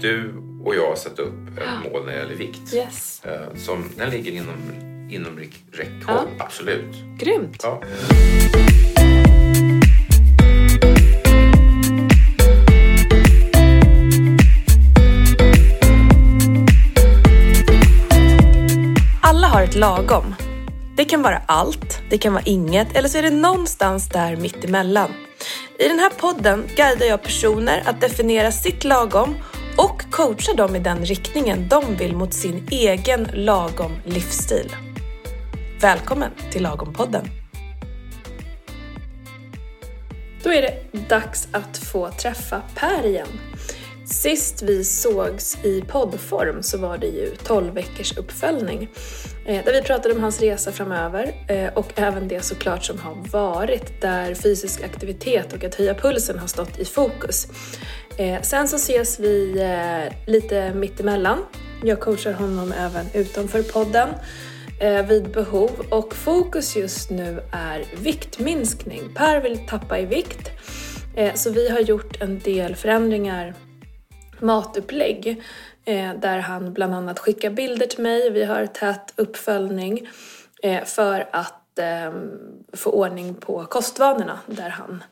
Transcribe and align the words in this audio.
du 0.00 0.34
och 0.64 0.74
jag 0.74 0.88
har 0.88 0.96
satt 0.96 1.18
upp 1.18 1.58
ett 1.58 1.92
mål 1.92 2.04
när 2.06 2.12
det 2.12 2.18
gäller 2.18 2.34
vikt. 2.34 2.74
Yes. 2.74 3.22
Eh, 3.24 3.54
Som, 3.56 3.84
den 3.96 4.10
ligger 4.10 4.32
inom, 4.32 4.56
inom 5.10 5.38
räck- 5.38 5.64
räckhåll, 5.72 6.28
absolut. 6.38 6.94
Grymt. 7.18 7.60
Ja. 7.62 7.82
Alla 19.22 19.46
har 19.46 19.62
ett 19.62 19.74
lagom. 19.74 20.34
Det 20.96 21.04
kan 21.04 21.22
vara 21.22 21.42
allt, 21.46 22.00
det 22.10 22.18
kan 22.18 22.32
vara 22.32 22.42
inget 22.46 22.96
eller 22.96 23.08
så 23.08 23.18
är 23.18 23.22
det 23.22 23.30
någonstans 23.30 24.08
där 24.08 24.36
mittemellan. 24.36 25.10
I 25.78 25.88
den 25.88 25.98
här 25.98 26.10
podden 26.10 26.64
guidar 26.76 27.06
jag 27.06 27.22
personer 27.22 27.82
att 27.86 28.00
definiera 28.00 28.52
sitt 28.52 28.84
lagom 28.84 29.34
och 29.80 30.10
coacha 30.10 30.54
dem 30.54 30.76
i 30.76 30.78
den 30.78 31.04
riktningen 31.04 31.68
de 31.68 31.96
vill 31.96 32.16
mot 32.16 32.34
sin 32.34 32.66
egen 32.70 33.28
lagom 33.32 33.92
livsstil. 34.04 34.76
Välkommen 35.80 36.30
till 36.50 36.62
Lagom-podden! 36.66 37.24
Då 40.42 40.52
är 40.52 40.62
det 40.62 41.08
dags 41.08 41.48
att 41.52 41.78
få 41.78 42.10
träffa 42.10 42.62
Per 42.74 43.06
igen. 43.06 43.28
Sist 44.04 44.62
vi 44.62 44.84
sågs 44.84 45.64
i 45.64 45.82
poddform 45.82 46.62
så 46.62 46.78
var 46.78 46.98
det 46.98 47.06
ju 47.06 47.36
12 47.44 47.74
veckors 47.74 48.16
uppföljning 48.16 48.88
eh, 49.46 49.64
där 49.64 49.72
vi 49.72 49.82
pratade 49.82 50.14
om 50.14 50.20
hans 50.20 50.40
resa 50.40 50.72
framöver 50.72 51.34
eh, 51.48 51.72
och 51.74 51.92
även 51.96 52.28
det 52.28 52.44
såklart 52.44 52.84
som 52.84 52.98
har 52.98 53.14
varit 53.14 54.00
där 54.00 54.34
fysisk 54.34 54.82
aktivitet 54.82 55.52
och 55.52 55.64
att 55.64 55.74
höja 55.74 55.94
pulsen 55.94 56.38
har 56.38 56.46
stått 56.46 56.78
i 56.78 56.84
fokus. 56.84 57.46
Eh, 58.16 58.42
sen 58.42 58.68
så 58.68 58.76
ses 58.76 59.20
vi 59.20 59.60
eh, 59.60 60.12
lite 60.26 60.74
mittemellan. 60.74 61.44
Jag 61.84 62.00
coachar 62.00 62.32
honom 62.32 62.72
även 62.72 63.06
utanför 63.14 63.62
podden 63.62 64.08
eh, 64.80 65.06
vid 65.06 65.30
behov 65.30 65.70
och 65.90 66.14
fokus 66.14 66.76
just 66.76 67.10
nu 67.10 67.40
är 67.52 67.84
viktminskning. 67.96 69.14
Per 69.14 69.40
vill 69.40 69.66
tappa 69.66 69.98
i 69.98 70.06
vikt 70.06 70.50
så 71.34 71.50
vi 71.50 71.70
har 71.70 71.80
gjort 71.80 72.20
en 72.20 72.38
del 72.38 72.76
förändringar 72.76 73.54
matupplägg 74.38 75.42
där 76.16 76.38
han 76.38 76.72
bland 76.72 76.94
annat 76.94 77.18
skickar 77.18 77.50
bilder 77.50 77.86
till 77.86 78.02
mig. 78.02 78.30
Vi 78.30 78.44
har 78.44 78.66
tät 78.66 79.12
uppföljning 79.16 80.08
för 80.84 81.28
att 81.32 81.78
ehm, 81.78 82.30
få 82.72 82.90
ordning 82.90 83.34
på 83.34 83.64
kostvanorna 83.64 84.38
där 84.46 84.68
han 84.68 85.02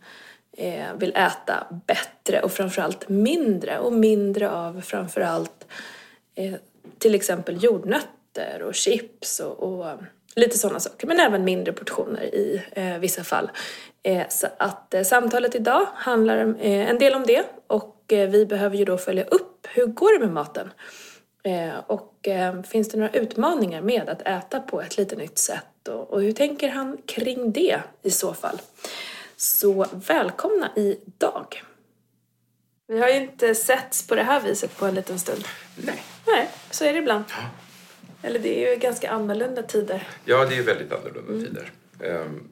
eh, 0.58 0.94
vill 0.98 1.16
äta 1.16 1.66
bättre 1.86 2.40
och 2.40 2.52
framförallt 2.52 3.08
mindre 3.08 3.78
och 3.78 3.92
mindre 3.92 4.50
av 4.50 4.80
framförallt 4.80 5.66
eh, 6.34 6.54
till 6.98 7.14
exempel 7.14 7.64
jordnötter 7.64 8.62
och 8.62 8.74
chips 8.74 9.40
och, 9.40 9.62
och 9.62 9.96
lite 10.34 10.58
sådana 10.58 10.80
saker. 10.80 11.06
Men 11.06 11.20
även 11.20 11.44
mindre 11.44 11.72
portioner 11.72 12.22
i 12.22 12.62
eh, 12.72 12.98
vissa 12.98 13.24
fall. 13.24 13.50
Eh, 14.02 14.28
så 14.28 14.46
att 14.58 14.94
eh, 14.94 15.02
samtalet 15.02 15.54
idag 15.54 15.86
handlar 15.94 16.44
om, 16.44 16.56
eh, 16.56 16.90
en 16.90 16.98
del 16.98 17.14
om 17.14 17.26
det 17.26 17.44
och 17.66 18.12
eh, 18.12 18.28
vi 18.28 18.46
behöver 18.46 18.76
ju 18.76 18.84
då 18.84 18.98
följa 18.98 19.24
upp 19.24 19.66
hur 19.68 19.86
går 19.86 20.18
det 20.18 20.24
med 20.24 20.34
maten? 20.34 20.70
Eh, 21.42 21.78
och 21.86 22.28
eh, 22.28 22.62
finns 22.62 22.88
det 22.88 22.98
några 22.98 23.12
utmaningar 23.12 23.80
med 23.80 24.08
att 24.08 24.22
äta 24.22 24.60
på 24.60 24.80
ett 24.80 24.96
lite 24.96 25.16
nytt 25.16 25.38
sätt 25.38 25.88
och, 25.88 26.10
och 26.10 26.22
hur 26.22 26.32
tänker 26.32 26.68
han 26.68 26.96
kring 27.06 27.52
det 27.52 27.80
i 28.02 28.10
så 28.10 28.34
fall? 28.34 28.60
Så 29.40 29.86
välkomna 29.92 30.70
idag! 30.76 31.62
Vi 32.86 33.00
har 33.00 33.08
ju 33.08 33.14
inte 33.14 33.54
setts 33.54 34.06
på 34.06 34.14
det 34.14 34.22
här 34.22 34.40
viset 34.40 34.78
på 34.78 34.86
en 34.86 34.94
liten 34.94 35.18
stund. 35.18 35.44
Nej. 35.76 36.02
Nej, 36.26 36.50
så 36.70 36.84
är 36.84 36.92
det 36.92 36.98
ibland. 36.98 37.24
Eller 38.22 38.38
det 38.38 38.64
är 38.64 38.74
ju 38.74 38.80
ganska 38.80 39.10
annorlunda 39.10 39.62
tider. 39.62 40.08
ja, 40.24 40.44
det 40.44 40.56
är 40.58 40.62
väldigt 40.62 40.92
annorlunda 40.92 41.46
tider. 41.46 41.72
Ehm, 42.00 42.48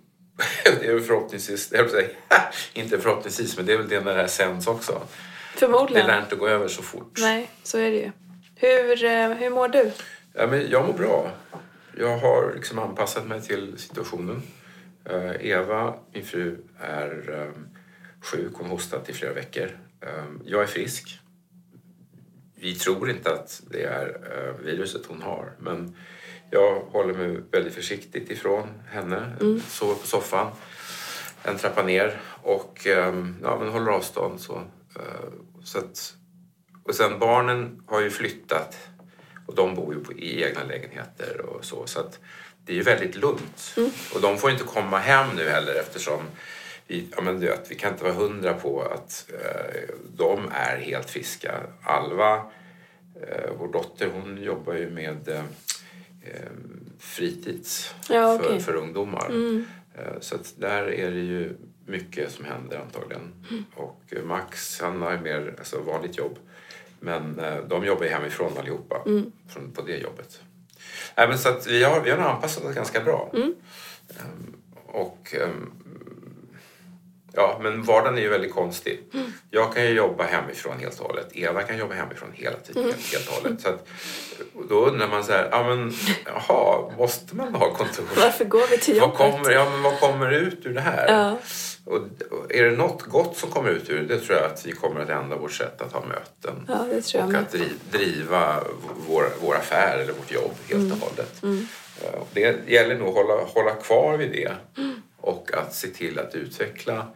det 0.80 0.86
är 0.86 0.94
väl 0.94 1.02
förhoppningsvis, 1.02 1.72
jag 1.72 1.90
säga, 1.90 2.08
inte 2.74 2.98
förhoppningsvis, 2.98 3.56
men 3.56 3.66
det 3.66 3.72
är 3.72 3.78
väl 3.78 3.88
det 3.88 4.00
när 4.00 4.14
det 4.14 4.20
här 4.20 4.28
sänds 4.28 4.66
också. 4.66 4.92
Det 5.52 5.58
Förmodligen. 5.58 6.06
lär 6.06 6.22
inte 6.22 6.36
gå 6.36 6.48
över 6.48 6.68
så 6.68 6.82
fort. 6.82 7.18
Nej, 7.20 7.50
så 7.62 7.78
är 7.78 7.90
det 7.90 7.96
ju. 7.96 8.12
Hur, 8.54 9.04
eh, 9.04 9.28
hur 9.28 9.50
mår 9.50 9.68
du? 9.68 9.92
Ja, 10.32 10.46
men 10.46 10.70
jag 10.70 10.86
mår 10.86 10.92
bra. 10.92 11.30
Jag 11.98 12.18
har 12.18 12.52
liksom 12.54 12.78
anpassat 12.78 13.26
mig 13.26 13.42
till 13.42 13.78
situationen. 13.78 14.42
Eh, 15.10 15.46
Eva, 15.46 15.94
min 16.12 16.24
fru, 16.24 16.56
är 16.80 17.30
um, 17.30 17.68
sjuk. 18.20 18.52
Hon 18.54 18.70
hostat 18.70 19.08
i 19.08 19.12
flera 19.12 19.32
veckor. 19.32 19.78
Um, 20.00 20.42
jag 20.44 20.62
är 20.62 20.66
frisk. 20.66 21.20
Vi 22.54 22.74
tror 22.74 23.10
inte 23.10 23.32
att 23.32 23.62
det 23.70 23.82
är 23.82 24.08
uh, 24.08 24.64
viruset 24.64 25.06
hon 25.06 25.22
har, 25.22 25.52
men 25.58 25.96
jag 26.50 26.80
håller 26.80 27.14
mig 27.14 27.42
väldigt 27.52 27.74
försiktigt 27.74 28.30
ifrån 28.30 28.68
henne. 28.88 29.36
Sover 29.68 29.94
på 29.94 30.06
soffan, 30.06 30.52
en 31.42 31.56
trappa 31.56 31.82
ner 31.82 32.20
och 32.42 32.86
um, 32.86 33.36
ja, 33.42 33.58
men 33.58 33.68
håller 33.68 33.92
avstånd. 33.92 34.40
Så, 34.40 34.62
Uh, 34.96 35.32
så 35.64 35.78
att, 35.78 36.14
och 36.84 36.94
sen 36.94 37.18
barnen 37.18 37.82
har 37.86 38.00
ju 38.00 38.10
flyttat 38.10 38.76
och 39.46 39.54
de 39.54 39.74
bor 39.74 39.94
ju 39.94 40.04
på, 40.04 40.12
i 40.12 40.42
egna 40.42 40.64
lägenheter 40.64 41.40
och 41.40 41.64
så. 41.64 41.86
Så 41.86 42.00
att 42.00 42.20
det 42.66 42.72
är 42.72 42.76
ju 42.76 42.82
väldigt 42.82 43.16
lugnt. 43.16 43.74
Och 44.14 44.20
de 44.20 44.38
får 44.38 44.50
inte 44.50 44.64
komma 44.64 44.98
hem 44.98 45.36
nu 45.36 45.48
heller 45.48 45.74
eftersom 45.74 46.20
vi, 46.86 47.08
ja 47.16 47.22
men 47.22 47.40
vet, 47.40 47.70
vi 47.70 47.74
kan 47.74 47.92
inte 47.92 48.04
vara 48.04 48.14
hundra 48.14 48.54
på 48.54 48.82
att 48.82 49.26
eh, 49.32 49.94
de 50.16 50.48
är 50.52 50.76
helt 50.76 51.10
friska. 51.10 51.60
Alva, 51.82 52.34
eh, 53.22 53.50
vår 53.58 53.68
dotter, 53.72 54.10
hon 54.12 54.42
jobbar 54.42 54.74
ju 54.74 54.90
med 54.90 55.28
eh, 55.28 55.42
fritids 56.98 57.94
Ja, 58.08 58.38
för, 58.38 58.46
okej. 58.46 58.60
för 58.60 58.74
ungdomar. 58.74 59.30
Eh, 59.94 60.20
Så 60.20 60.34
att 60.34 60.54
där 60.56 60.82
är 60.90 61.10
det 61.10 61.20
ju 61.20 61.56
mycket 61.86 62.32
som 62.32 62.44
händer 62.44 62.78
antagligen. 62.78 63.32
Och 63.74 64.02
eh, 64.10 64.22
Max, 64.22 64.80
han 64.80 65.02
har 65.02 65.12
ju 65.12 65.18
mer 65.20 65.54
alltså, 65.58 65.80
vanligt 65.80 66.18
jobb. 66.18 66.38
Men 67.00 67.38
eh, 67.38 67.56
de 67.68 67.84
jobbar 67.84 68.04
ju 68.04 68.10
hemifrån 68.10 68.58
allihopa 68.58 69.02
från, 69.48 69.72
på 69.72 69.82
det 69.82 69.96
jobbet. 69.96 70.40
Nej, 71.16 71.28
men 71.28 71.38
så 71.38 71.48
att 71.48 71.66
vi, 71.66 71.84
har, 71.84 72.00
vi 72.00 72.10
har 72.10 72.18
anpassat 72.18 72.64
oss 72.64 72.74
ganska 72.74 73.00
bra. 73.00 73.30
Ehm, 73.34 73.54
och 74.86 75.34
ehm, 75.40 75.70
Ja, 77.36 77.58
men 77.62 77.82
vardagen 77.82 78.18
är 78.18 78.22
ju 78.22 78.28
väldigt 78.28 78.54
konstig. 78.54 79.00
Jag 79.50 79.74
kan 79.74 79.82
ju 79.84 79.90
jobba 79.90 80.24
hemifrån 80.24 80.78
helt 80.80 81.00
och 81.00 81.06
hållet. 81.06 81.28
Eva 81.32 81.62
kan 81.62 81.78
jobba 81.78 81.94
hemifrån 81.94 82.28
hela 82.32 82.56
tiden 82.56 82.84
helt 82.84 83.28
och 83.28 83.34
hållet. 83.34 83.60
Så 83.60 83.68
att, 83.68 83.88
då 84.68 84.86
undrar 84.86 85.08
man 85.08 85.24
så 85.24 85.32
här, 85.32 85.48
ja 85.50 85.62
men 85.68 85.92
jaha, 86.24 86.92
måste 86.98 87.36
man 87.36 87.54
ha 87.54 87.74
kontor? 87.74 88.04
Varför 88.16 88.44
går 88.44 88.66
vi 88.70 88.78
till 88.78 89.00
Vad 89.00 89.02
jobbet? 89.02 89.18
kommer, 89.18 89.50
ja, 89.50 89.70
men 89.70 89.82
vad 89.82 90.00
kommer 90.00 90.30
ut 90.30 90.66
ur 90.66 90.74
det 90.74 90.80
här? 90.80 91.06
Ja. 91.08 91.38
Och, 91.86 91.98
är 92.48 92.62
det 92.64 92.76
något 92.76 93.02
gott 93.02 93.36
som 93.36 93.50
kommer 93.50 93.70
ut 93.70 93.90
ur 93.90 94.08
det, 94.08 94.20
tror 94.20 94.38
jag 94.38 94.46
att 94.52 94.66
vi 94.66 94.72
kommer 94.72 95.00
att 95.00 95.08
ändra 95.08 95.36
vårt 95.36 95.52
sätt 95.52 95.80
att 95.82 95.92
ha 95.92 96.04
möten. 96.06 96.64
Ja, 96.68 96.86
det 96.90 97.02
tror 97.02 97.22
jag 97.22 97.30
och 97.30 97.36
att 97.36 97.50
driv, 97.52 97.72
driva 97.90 98.62
vår, 99.08 99.24
vår 99.42 99.54
affär 99.56 99.98
eller 99.98 100.12
vårt 100.12 100.32
jobb 100.32 100.52
helt 100.68 100.82
Mm. 100.84 100.92
och 100.92 100.98
hållet. 100.98 101.42
Eh, 102.02 102.20
Det 102.32 102.68
gäller 102.68 102.98
nog 102.98 103.08
att 103.08 103.14
hålla, 103.14 103.34
hålla 103.44 103.74
kvar 103.74 104.16
vid 104.16 104.30
det 104.32 104.52
och 105.20 105.50
att 105.54 105.74
se 105.74 105.88
till 105.88 106.18
att 106.18 106.34
utveckla 106.34 107.06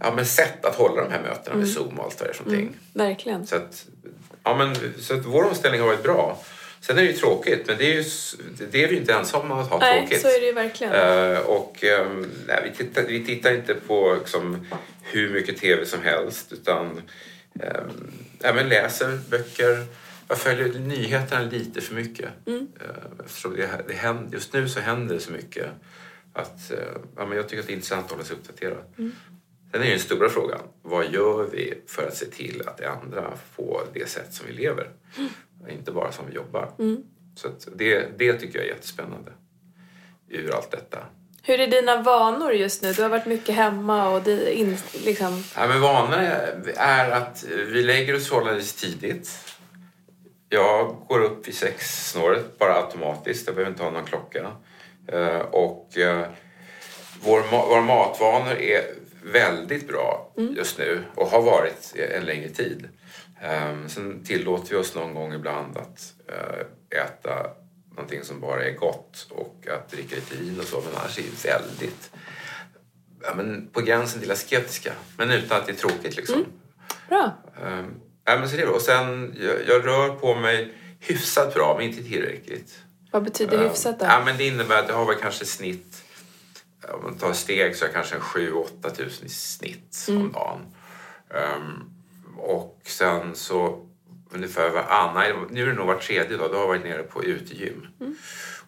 ja, 0.00 0.12
men 0.16 0.26
sätt 0.26 0.64
att 0.64 0.74
hålla 0.74 1.02
de 1.04 1.12
här 1.12 1.22
mötena 1.22 1.46
Mm. 1.54 1.58
med 1.58 1.68
Zoom 1.68 1.98
och 1.98 2.04
allt 2.04 2.20
vad 2.20 2.28
det 2.28 2.32
är 2.38 2.44
någonting. 2.44 2.76
Verkligen. 2.92 3.46
Så 3.46 3.56
att, 3.56 3.86
ja, 4.42 4.56
men, 4.56 4.76
så 5.00 5.14
att 5.14 5.24
vår 5.24 5.44
omställning 5.44 5.80
har 5.80 5.88
varit 5.88 6.02
bra. 6.02 6.38
Sen 6.80 6.98
är 6.98 7.02
det 7.02 7.08
ju 7.08 7.16
tråkigt, 7.16 7.66
men 7.66 7.78
det 7.78 7.92
är, 7.92 7.94
ju, 7.94 8.04
det 8.70 8.84
är 8.84 8.88
vi 8.88 8.96
inte 8.96 9.12
ensamma 9.12 9.54
om 9.54 9.60
att 9.60 9.70
ha 9.70 9.78
Nej, 9.78 10.00
tråkigt. 10.00 10.20
så 10.20 10.28
är 10.28 10.40
det 10.40 10.46
ju 10.46 10.52
verkligen. 10.52 10.92
Eh, 10.92 11.38
och 11.38 11.84
ehm, 11.84 12.30
nej, 12.46 12.60
vi, 12.64 12.84
tittar, 12.84 13.02
vi 13.02 13.24
tittar 13.24 13.54
inte 13.54 13.74
på 13.74 14.16
liksom, 14.18 14.66
hur 15.02 15.30
mycket 15.30 15.56
tv 15.56 15.86
som 15.86 16.02
helst 16.02 16.52
utan 16.52 16.86
um, 17.54 18.12
även 18.40 18.68
läser 18.68 19.18
böcker. 19.30 19.86
Jag 20.28 20.38
följer 20.38 20.68
nyheterna 20.78 21.42
lite 21.50 21.80
för 21.80 21.94
mycket. 21.94 22.28
Mm. 22.46 22.68
Eh, 22.80 23.24
eftersom 23.24 23.56
det, 23.56 23.68
det 23.88 23.94
händer, 23.94 24.32
just 24.32 24.52
nu 24.52 24.68
så 24.68 24.80
händer 24.80 25.14
det 25.14 25.20
så 25.20 25.32
mycket 25.32 25.66
att 26.32 26.70
eh, 26.70 26.78
ja, 27.16 27.26
men 27.26 27.36
jag 27.36 27.48
tycker 27.48 27.60
att 27.60 27.66
det 27.66 27.72
är 27.72 27.74
intressant 27.74 28.04
att 28.04 28.10
hålla 28.10 28.24
sig 28.24 28.36
uppdaterad. 28.36 28.84
Mm. 28.98 29.12
Sen 29.72 29.80
är 29.80 29.84
ju 29.84 29.90
den 29.90 30.00
stora 30.00 30.28
frågan, 30.28 30.60
vad 30.82 31.12
gör 31.12 31.48
vi 31.52 31.74
för 31.86 32.06
att 32.06 32.16
se 32.16 32.26
till 32.26 32.62
att 32.66 32.80
ändra 32.80 33.32
på 33.56 33.82
det 33.92 34.08
sätt 34.08 34.34
som 34.34 34.46
vi 34.46 34.52
lever? 34.52 34.88
Inte 35.68 35.92
bara 35.92 36.12
som 36.12 36.26
vi 36.28 36.34
jobbar. 36.34 36.70
Så 37.34 37.48
att 37.48 37.68
det, 37.76 38.18
det 38.18 38.32
tycker 38.32 38.58
jag 38.58 38.66
är 38.66 38.70
jättespännande 38.70 39.32
ur 40.28 40.54
allt 40.54 40.70
detta. 40.70 40.98
Hur 41.42 41.60
är 41.60 41.66
dina 41.66 42.02
vanor 42.02 42.52
just 42.52 42.82
nu? 42.82 42.92
Du 42.92 43.02
har 43.02 43.08
varit 43.08 43.26
mycket 43.26 43.54
hemma 43.54 44.08
och 44.08 44.28
in, 44.28 44.76
liksom... 45.04 45.44
Ja, 45.56 45.66
men 45.66 45.80
vanan 45.80 46.20
är, 46.76 47.10
att 47.10 47.44
vi 47.48 47.82
lägger 47.82 48.16
oss 48.16 48.28
förhållandevis 48.28 48.74
tidigt. 48.74 49.30
Jag 50.48 50.96
går 51.08 51.22
upp 51.22 51.48
vid 51.48 51.54
sexsnåret 51.54 52.58
bara 52.58 52.74
automatiskt. 52.74 53.46
Jag 53.46 53.56
behöver 53.56 53.70
inte 53.72 53.82
ha 53.82 53.90
någon 53.90 54.04
klocka. 54.04 54.52
Eh, 55.06 55.38
och 55.40 55.98
eh, 55.98 56.26
vår, 57.24 57.68
våra 57.68 57.80
matvanor 57.80 58.54
är 58.54 58.82
väldigt 59.32 59.88
bra 59.88 60.32
just 60.56 60.78
nu 60.78 61.02
och 61.14 61.26
har 61.26 61.42
varit 61.42 61.94
en 62.14 62.24
längre 62.24 62.48
tid. 62.48 62.88
Um, 63.42 63.88
sen 63.88 64.24
tillåter 64.24 64.70
vi 64.70 64.76
oss 64.76 64.94
någon 64.94 65.14
gång 65.14 65.32
ibland 65.32 65.76
att 65.76 66.12
uh, 66.28 67.00
äta 67.00 67.50
någonting 67.90 68.24
som 68.24 68.40
bara 68.40 68.64
är 68.64 68.72
gott 68.72 69.26
och 69.30 69.66
att 69.70 69.90
dricka 69.90 70.16
lite 70.16 70.36
vin 70.36 70.60
och 70.60 70.64
så, 70.64 70.80
men 70.80 71.00
annars 71.00 71.18
är 71.18 71.22
det 71.22 71.44
väldigt 71.44 72.10
ja, 73.22 73.34
men 73.34 73.68
på 73.72 73.80
gränsen 73.80 74.20
till 74.20 74.30
asketiska, 74.30 74.92
men 75.16 75.30
utan 75.30 75.60
att 75.60 75.66
det 75.66 75.72
är 75.72 75.76
tråkigt 75.76 76.16
liksom. 76.16 76.44
Bra. 77.08 77.32
Um, 77.62 78.00
ja, 78.24 78.38
men 78.38 78.48
så 78.48 78.56
det 78.56 78.62
är. 78.62 78.68
Och 78.68 78.82
sen, 78.82 79.36
jag, 79.40 79.68
jag 79.68 79.86
rör 79.86 80.08
på 80.08 80.34
mig 80.34 80.74
hyfsat 81.00 81.54
bra, 81.54 81.74
men 81.78 81.86
inte 81.86 82.02
tillräckligt. 82.02 82.78
Vad 83.10 83.24
betyder 83.24 83.68
hyfsat 83.68 84.00
då? 84.00 84.06
Ja, 84.06 84.22
men 84.24 84.36
det 84.36 84.46
innebär 84.46 84.82
att 84.82 84.88
jag 84.88 84.96
har 84.96 85.06
väl 85.06 85.16
kanske 85.16 85.44
snitt, 85.44 86.02
om 86.94 87.02
man 87.02 87.18
tar 87.18 87.32
steg 87.32 87.76
så 87.76 87.84
är 87.84 87.88
jag 87.88 87.94
kanske 87.94 88.16
7-8 88.16 88.90
tusen 88.90 89.26
i 89.26 89.28
snitt 89.28 90.06
om 90.08 90.32
dagen. 90.32 90.60
Um, 91.30 91.97
och 92.38 92.80
sen 92.84 93.34
så 93.34 93.84
ungefär 94.30 94.70
varannan, 94.70 95.48
nu 95.50 95.62
är 95.62 95.66
det 95.66 95.72
nog 95.72 95.86
var 95.86 95.98
tredje 95.98 96.36
dag, 96.36 96.50
då 96.50 96.54
har 96.54 96.60
jag 96.60 96.68
varit 96.68 96.84
nere 96.84 97.02
på 97.02 97.24
utegym. 97.24 97.86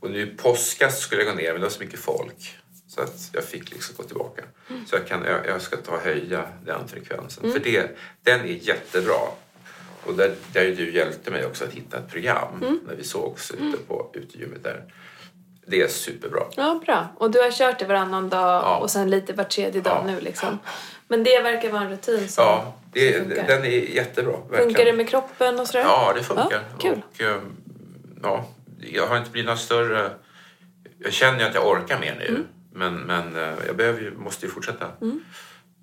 Och 0.01 0.11
nu 0.11 0.27
påskas 0.27 1.01
skulle 1.01 1.23
jag 1.23 1.35
gå 1.35 1.43
ner 1.43 1.53
men 1.53 1.61
det 1.61 1.67
var 1.67 1.71
så 1.71 1.81
mycket 1.81 2.01
folk. 2.01 2.57
Så 2.89 3.01
att 3.01 3.31
jag 3.33 3.45
fick 3.45 3.71
liksom 3.71 3.95
gå 3.97 4.03
tillbaka. 4.03 4.43
Så 4.87 4.97
jag, 4.97 5.07
kan, 5.07 5.25
jag, 5.25 5.47
jag 5.47 5.63
ska 5.63 5.77
ta 5.77 5.93
och 5.93 6.01
höja 6.01 6.49
den 6.65 6.89
frekvensen. 6.89 7.53
För 7.53 7.61
det, 7.61 7.99
den 8.23 8.41
är 8.41 8.45
jättebra. 8.47 9.21
Och 10.05 10.15
där, 10.15 10.35
där 10.53 10.65
du 10.65 10.95
hjälpte 10.95 11.31
mig 11.31 11.47
också 11.47 11.65
att 11.65 11.73
hitta 11.73 11.99
ett 11.99 12.09
program 12.09 12.81
när 12.87 12.95
vi 12.95 13.05
sågs 13.05 13.51
ute 13.51 13.79
på 13.89 14.11
utegymmet 14.15 14.63
där. 14.63 14.85
Det 15.71 15.83
är 15.83 15.89
superbra. 15.89 16.41
Ja, 16.57 16.81
bra. 16.87 17.09
Och 17.17 17.31
du 17.31 17.41
har 17.41 17.51
kört 17.51 17.79
det 17.79 17.85
varannan 17.85 18.29
dag 18.29 18.63
Ja. 18.65 18.77
och 18.77 18.91
sen 18.91 19.11
lite 19.11 19.33
var 19.33 19.45
tredje 19.45 19.81
dag 19.81 20.03
Ja. 20.07 20.13
nu 20.13 20.21
liksom. 20.21 20.59
Men 21.09 21.25
det 21.25 21.41
verkar 21.43 21.71
vara 21.71 21.83
en 21.83 21.91
rutin 21.91 22.29
som, 22.29 22.45
Ja, 22.45 22.75
det, 22.93 23.17
som 23.19 23.25
funkar. 23.31 23.47
den 23.47 23.65
är 23.65 23.69
jättebra. 23.69 24.33
Verkligen. 24.33 24.65
Funkar 24.65 24.85
det 24.85 24.93
med 24.93 25.09
kroppen 25.09 25.61
och 25.61 25.67
sådär? 25.67 25.81
Ja, 25.85 26.13
det 26.17 26.23
funkar. 26.23 26.47
Ja, 26.51 26.79
kul. 26.81 27.03
Och, 27.15 27.21
ehm, 27.21 27.57
ja, 28.23 28.45
jag 28.79 29.07
har 29.07 29.17
inte 29.17 29.31
blivit 29.31 29.49
någon 29.49 29.59
större... 29.59 30.11
Jag 30.99 31.13
känner 31.13 31.39
ju 31.41 31.45
att 31.47 31.55
jag 31.55 31.67
orkar 31.69 31.99
mer 31.99 32.17
nu. 32.19 32.27
Mm. 32.29 32.47
Men, 32.73 32.95
men 32.95 33.37
eh, 33.37 33.55
jag 33.67 33.77
behöver 33.77 34.01
ju, 34.01 34.15
måste 34.17 34.47
ju 34.47 34.53
fortsätta. 34.53 34.87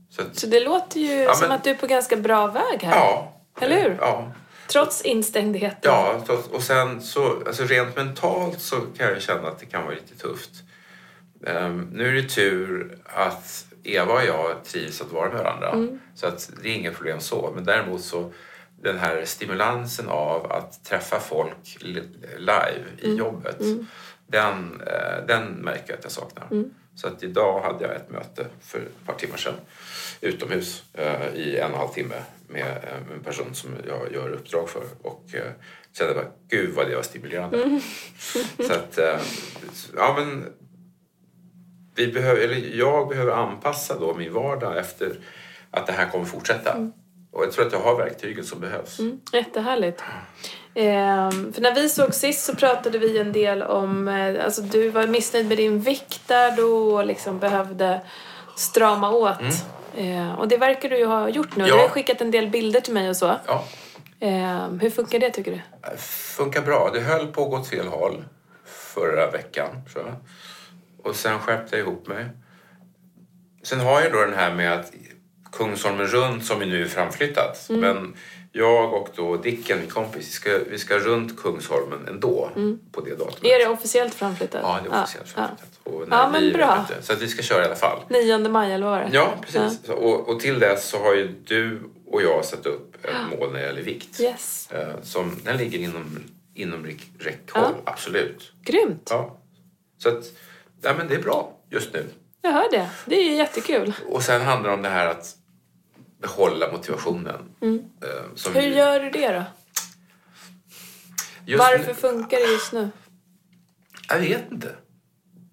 Så 0.09 0.21
att, 0.21 0.39
Så 0.39 0.47
det 0.47 0.59
låter 0.59 0.99
ju 0.99 1.13
Ja, 1.13 1.33
som 1.33 1.47
men- 1.47 1.57
att 1.57 1.63
du 1.63 1.69
är 1.69 1.75
på 1.75 1.87
ganska 1.87 2.15
bra 2.15 2.47
väg 2.47 2.83
här. 2.83 2.95
ja. 2.95 3.33
Eller 3.61 3.81
hur? 3.81 3.97
Ja. 3.99 4.31
Trots 4.67 5.01
instängdheten. 5.01 5.77
Ja, 5.81 6.21
och 6.51 6.63
sen 6.63 7.01
så, 7.01 7.43
alltså 7.47 7.63
rent 7.63 7.95
mentalt 7.95 8.59
så 8.61 8.75
kan 8.97 9.07
jag 9.07 9.21
känna 9.21 9.47
att 9.47 9.59
det 9.59 9.65
kan 9.65 9.83
vara 9.83 9.95
lite 9.95 10.15
tufft. 10.17 10.49
Ehm, 11.45 11.89
nu 11.93 12.07
är 12.09 12.13
det 12.21 12.29
tur 12.29 12.97
att 13.05 13.65
Eva 13.83 14.13
och 14.13 14.25
jag 14.25 14.63
trivs 14.63 15.01
att 15.01 15.11
vara 15.11 15.29
med 15.29 15.37
varandra. 15.43 15.69
Mm. 15.71 15.99
Så 16.15 16.27
att 16.27 16.51
det 16.63 16.69
är 16.69 16.73
inget 16.73 16.95
problem 16.95 17.19
så. 17.19 17.51
Men 17.55 17.63
däremot 17.65 18.01
så 18.01 18.33
den 18.81 18.97
här 18.97 19.25
stimulansen 19.25 20.07
av 20.09 20.51
att 20.51 20.83
träffa 20.83 21.19
folk 21.19 21.77
li- 21.79 22.09
live 22.37 22.83
i 22.97 23.05
Mm. 23.05 23.17
jobbet. 23.17 23.57
Den, 24.27 24.81
eh, 24.87 25.25
den 25.27 25.43
märker 25.45 25.83
jag 25.87 25.97
att 25.97 26.03
jag 26.03 26.11
saknar. 26.11 26.47
Mm. 26.51 26.69
Så 26.95 27.07
att 27.07 27.23
idag 27.23 27.61
hade 27.61 27.85
jag 27.85 27.95
ett 27.95 28.09
möte 28.11 28.45
för 28.61 28.77
ett 28.79 29.05
par 29.05 29.13
timmar 29.13 29.37
sedan 29.37 29.53
utomhus 30.21 30.83
eh, 30.93 31.27
i 31.35 31.57
en 31.57 31.63
och 31.63 31.69
en 31.71 31.77
halv 31.79 31.89
timme 31.93 32.15
med 32.47 32.77
eh, 32.83 33.13
en 33.15 33.23
person 33.23 33.53
som 33.53 33.69
jag 33.87 34.13
gör 34.13 34.29
uppdrag 34.29 34.69
för 34.69 34.83
och 35.01 35.23
eh, 35.33 35.51
kände 35.97 36.13
bara, 36.13 36.31
gud 36.49 36.75
vad 36.75 36.89
det 36.89 36.95
var 36.95 37.03
stimulerande. 37.03 37.63
Mm. 37.63 37.81
Så 38.67 38.73
att, 38.73 38.97
eh, 38.97 39.19
ja 39.95 40.15
men 40.17 40.45
vi 41.95 42.07
behöver, 42.07 42.41
eller 42.41 42.77
jag 42.77 43.09
behöver 43.09 43.31
anpassa 43.31 43.99
då 43.99 44.13
min 44.13 44.33
vardag 44.33 44.77
efter 44.77 45.19
att 45.71 45.87
det 45.87 45.93
här 45.93 46.09
kommer 46.09 46.25
fortsätta. 46.25 46.91
Och 47.31 47.43
jag 47.43 47.51
tror 47.51 47.67
att 47.67 47.73
jag 47.73 47.79
har 47.79 47.97
verktygen 47.97 48.43
som 48.43 48.59
behövs. 48.59 48.99
Mm, 48.99 49.19
jättehärligt. 49.33 50.03
Ehm, 50.73 51.53
för 51.53 51.61
när 51.61 51.75
vi 51.75 51.89
såg 51.89 52.13
sist 52.13 52.45
så 52.45 52.55
pratade 52.55 52.97
vi 52.97 53.17
en 53.17 53.31
del 53.31 53.63
om, 53.63 54.07
eh, 54.07 54.45
alltså 54.45 54.61
du 54.61 54.89
var 54.89 55.07
missnöjd 55.07 55.47
med 55.47 55.57
din 55.57 55.79
vikt 55.79 56.21
där 56.27 56.57
då 56.57 56.95
och 56.95 57.05
liksom 57.05 57.39
behövde 57.39 58.01
strama 58.55 59.11
åt. 59.11 59.37
Ehm, 59.97 60.35
och 60.35 60.47
det 60.47 60.57
verkar 60.57 60.89
du 60.89 60.97
ju 60.97 61.05
ha 61.05 61.29
gjort 61.29 61.55
nu. 61.55 61.67
Ja. 61.67 61.75
Du 61.75 61.81
har 61.81 61.89
skickat 61.89 62.21
en 62.21 62.31
del 62.31 62.49
bilder 62.49 62.81
till 62.81 62.93
mig 62.93 63.09
och 63.09 63.17
så. 63.17 63.35
Ja, 63.47 63.63
Ehm, 64.19 64.79
hur 64.79 64.89
funkar 64.89 65.19
det 65.19 65.29
tycker 65.29 65.51
du? 65.51 65.61
funkar 66.37 66.61
bra. 66.61 66.89
Det 66.93 66.99
höll 66.99 67.27
på 67.27 67.43
att 67.43 67.49
gå 67.49 67.57
åt 67.57 67.67
fel 67.69 67.87
håll 67.87 68.25
förra 68.65 69.31
veckan, 69.31 69.67
tror 69.93 70.05
jag. 70.05 70.15
Och 71.09 71.15
sen 71.15 71.39
skärpte 71.39 71.77
jag 71.77 71.87
ihop 71.87 72.07
mig. 72.07 72.25
Sen 73.63 73.79
har 73.79 74.01
jag 74.01 74.11
då 74.11 74.21
den 74.21 74.33
här 74.33 74.55
med 74.55 74.73
att 74.73 74.91
Kungsholmen 75.57 76.07
runt 76.07 76.45
som 76.45 76.59
ju 76.61 76.65
nu 76.67 76.81
är 76.83 76.87
framflyttat. 76.87 77.65
Men 77.69 78.13
jag 78.51 78.93
och 78.93 79.09
då 79.15 79.37
Dicken, 79.37 79.79
min 79.79 79.89
kompis, 79.89 80.27
vi 80.27 80.31
ska, 80.31 80.59
vi 80.69 80.77
ska 80.79 80.97
runt 80.99 81.41
Kungsholmen 81.41 82.07
ändå 82.07 82.49
på 82.91 83.01
det 83.01 83.09
datumet. 83.15 83.43
Är 83.45 83.59
det 83.59 83.67
officiellt 83.67 84.13
framflyttat? 84.13 84.61
Ja, 84.63 84.79
det 84.83 84.89
är 84.97 85.01
officiellt 85.03 85.33
Ja, 85.35 85.41
framflyttat. 85.47 85.79
Och 85.83 86.07
när 86.09 86.17
Ja, 86.17 86.29
men 86.29 86.53
bra. 86.53 86.85
Så 87.01 87.13
att 87.13 87.21
vi 87.21 87.27
ska 87.27 87.41
köra 87.43 87.61
i 87.63 87.65
alla 87.65 87.75
fall. 87.75 87.99
ja. 88.09 88.17
9 88.37 88.37
maj 88.49 88.73
eller 88.73 88.85
vad 88.85 88.97
var 88.99 89.03
det? 89.05 89.09
Ja, 89.13 89.33
precis. 89.41 89.79
Så, 89.85 89.93
Och, 89.93 90.29
och 90.29 90.39
till 90.39 90.59
dess 90.59 90.85
så 90.89 90.99
har 90.99 91.13
ju 91.15 91.27
du 91.45 91.81
och 92.11 92.21
jag 92.21 92.45
satt 92.45 92.65
upp 92.65 93.05
ett 93.05 93.39
mål 93.39 93.51
när 93.51 93.59
det 93.59 93.65
gäller 93.65 93.81
vikt. 93.81 94.19
Yes. 94.21 94.69
Eh, 94.71 95.01
Som, 95.03 95.35
den 95.43 95.57
ligger 95.57 95.79
inom, 95.79 96.19
inom 96.53 96.85
räck- 96.85 97.09
räckhåll, 97.19 97.73
absolut. 97.85 98.51
Grymt. 98.65 99.07
Ja. 99.09 99.37
Så 100.03 100.09
att, 100.09 100.23
ja, 100.81 100.93
men 100.97 101.07
det 101.07 101.15
är 101.15 101.21
bra 101.21 101.51
just 101.69 101.93
nu. 101.93 102.05
Jag 102.41 102.51
hör 102.51 102.71
det. 102.71 102.89
Det 103.05 103.15
är 103.15 103.35
jättekul. 103.35 103.93
Och 104.09 104.21
sen 104.23 104.41
handlar 104.41 104.69
det 104.69 104.75
om 104.75 104.81
det 104.81 104.89
här 104.89 105.07
att 105.07 105.33
behålla 106.21 106.71
motivationen. 106.71 107.35
Eh, 107.61 107.67
Mm. 107.67 107.83
Hur 108.53 108.61
vi- 108.61 108.75
gör 108.75 108.99
du 108.99 109.09
det 109.09 109.27
då? 109.31 109.43
just 111.45 111.59
Varför 111.59 111.87
nu, 111.87 111.93
funkar 111.93 112.37
det 112.37 112.51
just 112.53 112.73
nu? 112.73 112.89
Jag 114.09 114.19
vet 114.19 114.51
inte. 114.51 114.75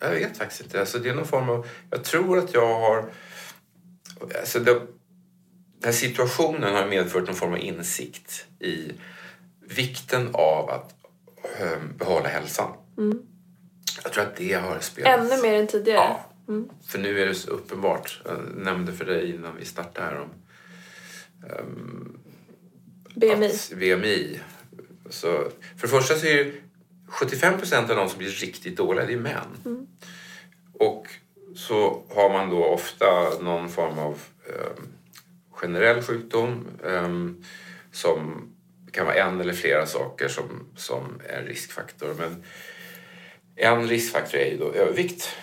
Jag 0.01 0.11
vet 0.11 0.39
faktiskt 0.39 0.61
inte. 0.61 0.81
Alltså, 0.81 0.99
det 0.99 1.09
är 1.09 1.15
någon 1.15 1.27
form 1.27 1.49
av... 1.49 1.67
Jag 1.91 2.05
tror 2.05 2.39
att 2.39 2.55
jag 2.55 2.81
har... 2.81 3.13
Alltså, 4.41 4.61
det, 4.61 4.73
den 4.75 5.85
här 5.85 5.93
situationen 5.93 6.75
har 6.75 6.87
medfört 6.87 7.27
någon 7.27 7.35
form 7.35 7.53
av 7.53 7.59
insikt 7.59 8.47
i 8.61 8.93
vikten 9.61 10.31
av 10.35 10.71
att 10.71 10.95
eh, 11.61 11.79
behålla 11.99 12.29
hälsan. 12.29 12.71
Jag 14.05 14.13
tror 14.13 14.25
att 14.25 14.37
det 14.37 14.53
har 14.53 14.81
spelat... 14.81 15.21
Ännu 15.21 15.43
mer 15.43 15.55
än 15.61 15.67
tidigare? 15.67 15.99
Ja. 15.99 16.31
För 16.87 16.99
nu 16.99 17.23
är 17.23 17.27
det 17.27 17.35
så 17.35 17.51
uppenbart. 17.51 18.23
Jag 18.25 18.39
nämnde 18.57 18.93
för 18.93 19.05
dig 19.05 19.35
innan 19.35 19.57
vi 19.57 19.65
startade 19.65 20.07
här 20.07 20.21
om 20.21 20.29
BMI? 23.15 23.47
att 23.47 23.73
VMI. 23.73 24.41
Så, 25.11 25.29
för 25.77 25.83
det 25.83 25.89
första 25.89 26.15
så 26.15 26.27
är 26.27 26.45
det 26.45 26.53
75 27.07 27.59
procent 27.59 27.91
av 27.91 27.97
de 27.97 28.09
som 28.09 28.19
blir 28.19 28.29
riktigt 28.29 28.77
dåliga, 28.77 29.07
det 29.07 29.13
är 29.13 29.17
män. 29.17 29.87
Och 30.73 31.07
så 31.55 32.03
har 32.15 32.31
man 32.31 32.51
då 32.51 32.65
ofta 32.65 33.39
någon 33.41 33.69
form 33.69 33.99
av 33.99 34.19
eh, 34.49 34.85
generell 35.51 36.03
sjukdom 36.03 36.67
eh, 36.85 37.09
som 37.93 38.51
kan 38.93 39.07
vara 39.07 39.17
en 39.17 39.41
eller 39.41 39.53
flera 39.53 39.87
saker 39.87 40.29
som, 40.29 40.67
som 40.77 41.21
är 41.29 41.39
en 41.39 41.47
riskfaktor. 41.47 42.15
Men 42.19 42.45
en 43.57 43.89
riskfaktor 43.89 44.39
är 44.39 44.51
ju 44.51 44.59
då 44.59 44.73
övervikt. 44.73 45.37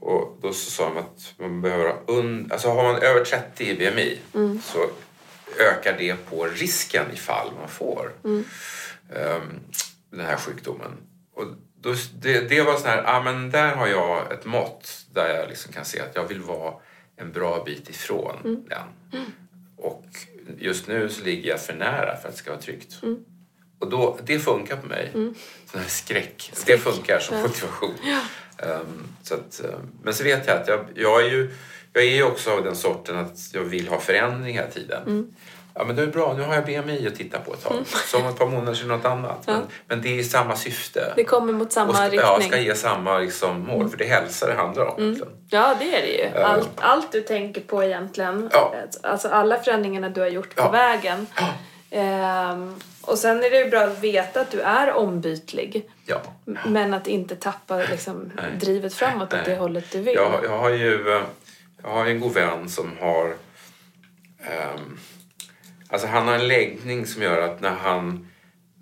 Och 0.00 0.38
då 0.40 0.52
så 0.52 0.70
sa 0.70 0.88
de 0.88 0.96
att 0.96 1.34
man 1.36 1.62
behöver 1.62 1.84
ha 1.84 2.02
un... 2.06 2.48
alltså 2.52 2.68
har 2.68 2.82
man 2.82 3.02
över 3.02 3.24
30 3.24 3.64
i 3.64 3.74
BMI 3.74 4.18
så 4.62 4.90
ökar 5.58 5.96
det 5.98 6.16
på 6.30 6.44
risken 6.44 7.06
ifall 7.12 7.52
man 7.60 7.68
får 7.68 8.12
ehm, 9.14 9.60
den 10.10 10.20
här 10.26 10.36
sjukdomen. 10.36 10.90
Och 11.34 11.44
då, 11.80 11.94
det, 12.20 12.40
det 12.48 12.62
var 12.62 12.76
så 12.76 12.86
här, 12.86 13.02
ah, 13.06 13.22
men 13.22 13.50
där 13.50 13.74
har 13.74 13.86
jag 13.86 14.32
ett 14.32 14.44
mått 14.44 15.06
där 15.12 15.34
jag 15.34 15.48
liksom 15.48 15.72
kan 15.72 15.84
se 15.84 16.00
att 16.00 16.16
jag 16.16 16.24
vill 16.24 16.40
vara 16.40 16.74
en 17.16 17.32
bra 17.32 17.64
bit 17.64 17.90
ifrån 17.90 18.64
den. 18.68 18.82
Och 19.76 20.04
just 20.58 20.86
nu 20.88 21.08
så 21.08 21.24
ligger 21.24 21.50
jag 21.50 21.60
för 21.60 21.74
nära 21.74 22.16
för 22.16 22.28
att 22.28 22.34
det 22.34 22.38
ska 22.38 22.50
vara 22.50 22.60
tryggt. 22.60 23.00
Och 23.78 23.90
då, 23.90 24.18
det 24.24 24.38
funkar 24.38 24.76
på 24.76 24.86
mig. 24.86 25.10
Sån 25.72 25.80
här 25.80 25.88
skräck. 25.88 26.52
Det 26.66 26.78
funkar 26.78 27.18
som 27.18 27.40
motivation. 27.40 27.94
Ehm, 28.58 29.04
så 29.22 29.34
att, 29.34 29.60
ehm, 29.64 29.90
men 30.02 30.14
så 30.14 30.24
vet 30.24 30.46
jag 30.46 30.60
att 30.60 30.68
jag, 30.68 30.86
jag 30.94 31.24
är 31.24 31.30
ju 31.30 31.50
jag 31.98 32.12
är 32.12 32.16
ju 32.16 32.22
också 32.24 32.50
av 32.50 32.64
den 32.64 32.76
sorten 32.76 33.18
att 33.18 33.38
jag 33.52 33.62
vill 33.62 33.88
ha 33.88 34.00
förändring 34.00 34.54
hela 34.54 34.66
tiden. 34.68 35.32
Ja, 35.74 35.84
men 35.84 35.96
det 35.96 36.02
är 36.02 36.06
bra, 36.06 36.34
nu 36.36 36.42
har 36.42 36.54
jag 36.54 36.64
BMI 36.64 37.06
att 37.08 37.14
titta 37.14 37.38
på 37.38 37.54
ett 37.54 37.64
tag. 37.64 37.76
Så 37.86 38.18
om 38.18 38.26
ett 38.26 38.38
par 38.38 38.46
månader 38.46 38.74
så 38.74 38.84
är 38.84 38.88
det 38.88 38.96
något 38.96 39.04
annat. 39.04 39.46
Men, 39.46 39.62
men 39.86 40.02
det 40.02 40.18
är 40.18 40.22
samma 40.22 40.56
syfte. 40.56 41.12
Det 41.16 41.24
kommer 41.24 41.52
mot 41.52 41.72
samma 41.72 41.90
och 41.90 41.94
ska, 41.96 42.04
riktning? 42.04 42.20
ja, 42.20 42.40
ska 42.40 42.58
ge 42.60 42.74
samma 42.74 43.18
liksom, 43.18 43.60
mål. 43.60 43.88
För 43.88 43.96
det 43.98 44.04
är 44.04 44.08
hälsa 44.08 44.46
det 44.46 44.54
handlar 44.54 44.84
om. 44.86 45.02
egentligen. 45.02 45.32
Ja, 45.50 45.76
det 45.80 45.96
är 45.96 46.02
det 46.02 46.12
ju. 46.38 46.42
Allt, 46.44 46.70
allt 46.76 47.12
du 47.12 47.20
tänker 47.20 47.60
på 47.60 47.84
egentligen. 47.84 48.50
Ja. 48.52 48.74
Alltså 49.02 49.28
alla 49.28 49.58
förändringarna 49.58 50.08
du 50.08 50.20
har 50.20 50.28
gjort 50.28 50.54
på 50.54 50.62
Ja. 50.62 50.70
vägen. 50.70 51.26
Ehm, 51.90 52.74
och 53.02 53.18
sen 53.18 53.44
är 53.44 53.50
det 53.50 53.58
ju 53.58 53.70
bra 53.70 53.80
att 53.80 53.98
veta 54.00 54.40
att 54.40 54.50
du 54.50 54.60
är 54.60 54.92
ombytlig. 54.92 55.88
Ja. 56.06 56.20
Men 56.66 56.94
att 56.94 57.06
inte 57.06 57.36
tappa 57.36 57.76
liksom, 57.76 58.32
drivet 58.60 58.94
framåt 58.94 59.34
åt 59.34 59.44
det 59.44 59.56
hållet 59.56 59.84
du 59.92 60.00
vill. 60.00 60.14
Jag, 60.14 60.32
jag 60.44 60.58
har 60.58 60.70
ju... 60.70 61.20
Jag 61.82 61.90
har 61.90 62.06
en 62.06 62.20
god 62.20 62.34
vän 62.34 62.68
som 62.68 62.96
har... 63.00 63.36
ehm, 64.38 64.98
alltså 65.88 66.08
han 66.08 66.28
har 66.28 66.34
en 66.34 66.48
läggning 66.48 67.06
som 67.06 67.22
gör 67.22 67.42
att 67.42 67.60
när 67.60 67.74
han 67.74 68.28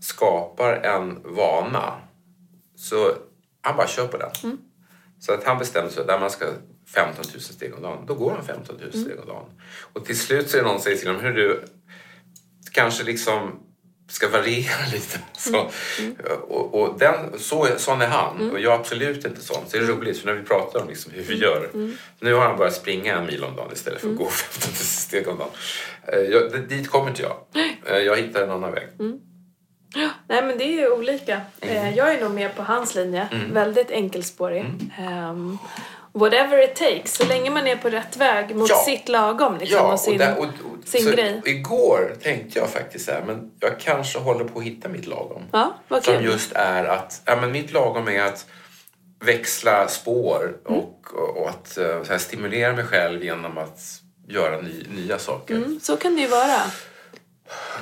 skapar 0.00 0.72
en 0.72 1.22
vana 1.24 1.94
så 2.76 3.14
han 3.60 3.76
bara 3.76 3.86
kör 3.86 4.06
på 4.06 4.16
den. 4.16 4.58
Så 5.18 5.32
att 5.32 5.44
han 5.44 5.58
bestämmer 5.58 5.90
sig 5.90 6.10
att 6.10 6.20
man 6.20 6.30
ska 6.30 6.46
15 6.86 7.24
000 7.32 7.40
steg 7.40 7.74
om 7.74 7.82
dagen. 7.82 8.06
Då 8.06 8.14
går 8.14 8.30
han 8.30 8.44
15 8.44 8.76
000 8.76 8.92
steg 8.92 9.20
om 9.20 9.26
dagen. 9.26 9.50
Och 9.92 10.04
till 10.04 10.18
slut 10.18 10.50
så 10.50 10.56
är 10.56 10.62
det 10.62 10.68
någon 10.68 10.76
som 10.76 10.84
säger 10.84 10.96
till 10.96 11.08
honom, 11.08 11.22
hur 11.22 11.32
du 11.32 11.64
kanske 12.72 13.04
liksom 13.04 13.65
ska 14.08 14.28
variera 14.28 14.86
lite. 14.92 15.18
Så, 15.36 15.70
Och, 16.48 16.74
och 16.80 16.98
den, 16.98 17.38
så, 17.38 17.68
sån 17.76 18.02
är 18.02 18.06
han. 18.06 18.50
Och 18.50 18.60
jag 18.60 18.72
är 18.74 18.78
absolut 18.78 19.24
inte 19.24 19.40
sån. 19.40 19.64
Så 19.68 19.76
det 19.76 19.82
är 19.82 19.86
roligt 19.86 20.18
för 20.18 20.26
när 20.26 20.34
vi 20.34 20.42
pratar 20.42 20.80
om 20.82 20.88
liksom 20.88 21.12
hur 21.12 21.22
vi 21.22 21.36
gör. 21.38 21.68
Nu 22.20 22.34
har 22.34 22.40
han 22.48 22.56
börjat 22.58 22.74
springa 22.74 23.16
en 23.16 23.26
mil 23.26 23.44
om 23.44 23.56
dagen 23.56 23.70
istället 23.72 24.00
för 24.00 24.10
att 24.10 24.16
gå 24.16 24.26
15 24.30 24.68
000 24.70 24.74
steg 24.76 25.28
om 25.28 25.38
dagen. 25.38 25.48
Eh, 26.12 26.18
Jag, 26.20 26.68
dit 26.68 26.90
kommer 26.90 27.08
inte 27.08 27.22
jag. 27.22 27.36
Eh, 27.86 27.98
Jag 27.98 28.16
hittar 28.16 28.42
en 28.42 28.50
annan 28.50 28.72
väg. 28.72 28.88
Nej 30.28 30.42
men 30.44 30.58
det 30.58 30.64
är 30.64 30.72
ju 30.80 30.90
olika. 30.92 31.40
Mm. 31.60 31.76
Eh, 31.76 31.96
Jag 31.96 32.14
är 32.14 32.20
nog 32.20 32.30
mer 32.30 32.48
på 32.48 32.62
hans 32.62 32.94
linje. 32.94 33.28
Väldigt 33.52 33.90
enkelspårig. 33.90 34.64
Ehm, 34.98 35.58
whatever 36.18 36.64
it 36.64 36.74
takes. 36.76 37.14
Så 37.14 37.26
länge 37.26 37.50
man 37.50 37.66
är 37.66 37.76
på 37.76 37.88
rätt 37.90 38.16
väg 38.16 38.56
mot 38.56 38.70
Ja. 38.70 38.76
sitt 38.76 39.08
lagom 39.08 39.58
liksom, 39.58 39.76
Ja, 39.78 39.92
och 39.92 40.00
sin, 40.00 40.12
och, 40.12 40.18
där, 40.18 40.38
och, 40.38 40.44
och, 40.44 40.88
sin 40.88 41.10
grej. 41.10 41.42
Igår 41.44 42.16
tänkte 42.22 42.58
jag 42.58 42.68
faktiskt 42.70 43.04
så 43.04 43.10
här, 43.12 43.22
men 43.26 43.50
jag 43.60 43.80
kanske 43.80 44.18
håller 44.18 44.44
på 44.44 44.58
att 44.58 44.64
hitta 44.64 44.88
mitt 44.88 45.06
lagom. 45.06 45.42
Ja, 45.52 45.74
vad 45.88 46.04
Som 46.04 46.14
kul. 46.14 46.24
just 46.24 46.52
är 46.52 46.84
att, 46.84 47.22
ja 47.24 47.36
men 47.36 47.52
mitt 47.52 47.72
lagom 47.72 48.08
är 48.08 48.22
att 48.22 48.46
växla 49.24 49.88
spår 49.88 50.56
Mm. 50.68 50.80
och, 50.80 51.06
och, 51.14 51.36
och 51.42 51.48
att 51.48 51.78
eh, 51.78 52.02
här, 52.08 52.18
stimulera 52.18 52.72
mig 52.72 52.84
själv 52.84 53.24
genom 53.24 53.58
att 53.58 53.80
göra 54.28 54.60
ny, 54.60 54.86
nya 54.96 55.18
saker. 55.18 55.54
Mm, 55.54 55.80
så 55.82 55.96
kan 55.96 56.14
det 56.14 56.20
ju 56.20 56.28
vara. 56.28 56.60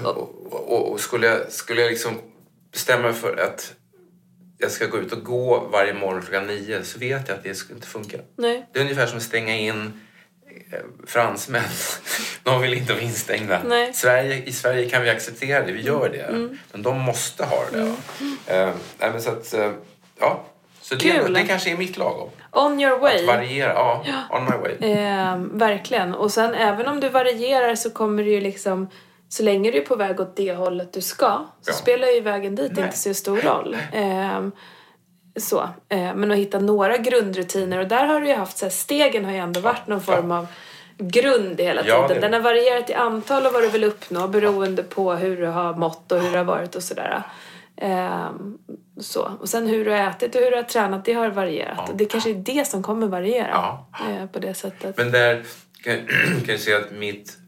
Och, 0.05 0.53
och, 0.73 0.93
och 0.93 1.01
skulle, 1.01 1.27
jag, 1.27 1.53
skulle 1.53 1.83
jag 1.83 1.91
liksom 1.91 2.13
bestämma 2.73 3.03
mig 3.03 3.13
för 3.13 3.37
att 3.37 3.73
jag 4.65 4.73
ska 4.73 4.87
gå 4.87 4.99
ut 4.99 5.13
och 5.13 5.25
gå 5.25 5.61
varje 5.73 5.95
morgon 5.95 6.23
klockan 6.23 6.47
nio 6.47 6.85
så 6.85 6.99
vet 6.99 7.29
jag 7.29 7.37
att 7.37 7.43
det 7.45 7.55
skulle 7.55 7.77
inte 7.77 7.87
funka. 7.89 8.19
Nej. 8.37 8.67
Det 8.73 8.79
är 8.79 8.83
ungefär 8.83 9.07
som 9.07 9.17
att 9.17 9.23
stänga 9.23 9.57
in 9.57 10.01
eh, 10.73 10.79
fransmän. 11.07 11.63
De 12.43 12.61
vill 12.63 12.75
inte 12.75 12.93
vara 12.93 13.03
instängda. 13.03 13.61
Nej. 13.65 13.93
Sverige, 13.95 14.43
I 14.45 14.53
Sverige 14.53 14.89
kan 14.91 15.03
vi 15.03 15.11
acceptera 15.11 15.67
det, 15.67 15.73
vi 15.73 15.81
gör 15.83 16.09
det. 16.09 16.49
Men 16.73 16.83
de 16.83 17.01
måste 17.01 17.45
ha 17.45 17.65
det. 17.73 17.81
Eh, 18.47 18.71
nej, 18.99 19.11
men 19.11 19.23
så 19.23 19.31
att, 19.31 19.55
eh, 19.55 19.73
ja. 20.21 20.45
Så 20.81 20.95
det, 20.95 21.11
Kul. 21.11 21.33
det 21.33 21.43
kanske 21.43 21.71
är 21.71 21.77
mitt 21.77 21.97
lagom. 21.97 22.31
On 22.51 22.81
your 22.81 22.95
Att 22.95 23.01
way. 23.01 23.27
variera, 23.27 23.73
ja. 23.73 24.05
On 24.31 24.45
my 24.45 24.51
way. 24.57 24.91
Ehm, 24.93 25.59
verkligen. 25.59 26.15
Och 26.15 26.31
sen 26.31 26.55
även 26.55 26.89
om 26.89 27.01
du 27.01 27.09
varierar 27.09 27.75
så 27.75 27.91
kommer 27.91 28.23
du 28.25 28.31
ju 28.31 28.41
liksom 28.41 28.89
så 29.37 29.43
länge 29.43 29.71
du 29.71 29.79
är 29.79 29.85
på 29.87 29.97
väg 29.97 30.21
åt 30.21 30.37
det 30.37 30.55
hållet 30.55 30.93
du 30.93 31.01
ska 31.01 31.47
så 31.61 31.71
Ja. 31.71 31.75
spelar 31.75 32.09
ju 32.09 32.21
vägen 32.21 32.55
dit 32.55 32.73
Nej. 32.75 32.85
inte 32.85 32.99
så 32.99 33.15
stor 33.15 33.37
roll. 33.41 33.77
Ehm, 33.93 34.53
så. 35.37 35.69
Ehm, 35.89 36.21
men 36.21 36.31
att 36.31 36.37
hitta 36.37 36.59
några 36.59 36.97
grundrutiner 36.97 37.79
och 37.79 37.89
där 37.89 38.07
har 38.07 38.21
du 38.21 38.27
ju 38.29 38.35
haft 38.35 38.59
så 38.59 38.65
här, 38.65 38.71
stegen 38.71 39.25
har 39.25 39.33
ju 39.33 39.39
ändå 39.39 39.61
varit 39.61 39.87
någon 39.87 40.01
form 40.01 40.31
av 40.31 40.47
grund 40.99 41.61
hela 41.61 41.83
Ja, 41.87 42.09
tiden. 42.09 42.21
det- 42.23 42.27
Den 42.29 42.33
har 42.33 42.41
varierat 42.41 42.91
i 42.91 42.95
antal 42.95 43.47
och 43.47 43.53
vad 43.53 43.63
du 43.63 43.69
vill 43.69 43.85
uppnå 43.85 44.29
beroende 44.29 44.83
på 44.83 45.13
hur 45.15 45.37
du 45.41 45.47
har 45.47 45.75
mått 45.75 46.13
och 46.13 46.21
hur 46.21 46.31
det 46.33 46.39
har 46.39 46.45
varit 46.45 46.75
och 46.75 46.83
sådär. 46.83 47.23
Ehm, 47.77 48.59
så. 49.01 49.31
Och 49.41 49.49
sen 49.49 49.67
hur 49.67 49.85
du 49.85 49.91
har 49.91 49.99
ätit 49.99 50.35
och 50.35 50.41
hur 50.41 50.51
du 50.51 50.57
har 50.57 50.63
tränat, 50.63 51.05
det 51.05 51.13
har 51.13 51.29
varierat. 51.31 51.89
Och 51.91 51.97
det 51.97 52.05
kanske 52.05 52.31
är 52.31 52.35
det 52.35 52.69
som 52.69 52.83
kommer 52.83 53.07
variera 53.07 53.49
Ja. 53.53 53.87
eh, 54.11 54.27
på 54.27 54.39
det 54.39 54.55
sättet. 54.55 54.97
Men 54.97 55.11
där 55.11 55.43
kan, 55.85 55.95
kan 56.45 56.49
jag 56.55 56.61
säga 56.61 56.77
att 56.79 56.93
mitt 56.93 57.39